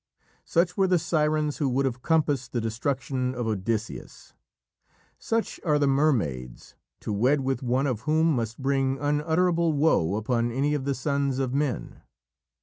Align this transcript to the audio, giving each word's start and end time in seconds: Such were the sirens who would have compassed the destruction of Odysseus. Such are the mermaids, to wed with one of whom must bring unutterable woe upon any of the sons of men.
Such 0.45 0.75
were 0.75 0.87
the 0.87 0.97
sirens 0.97 1.57
who 1.57 1.69
would 1.69 1.85
have 1.85 2.01
compassed 2.01 2.53
the 2.53 2.59
destruction 2.59 3.35
of 3.35 3.45
Odysseus. 3.45 4.33
Such 5.19 5.59
are 5.63 5.77
the 5.77 5.85
mermaids, 5.85 6.73
to 7.01 7.13
wed 7.13 7.41
with 7.41 7.61
one 7.61 7.85
of 7.85 8.01
whom 8.09 8.33
must 8.33 8.59
bring 8.59 8.97
unutterable 8.97 9.73
woe 9.73 10.15
upon 10.15 10.51
any 10.51 10.73
of 10.73 10.85
the 10.85 10.95
sons 10.95 11.37
of 11.37 11.53
men. 11.53 12.01